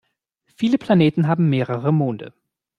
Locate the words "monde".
1.93-2.33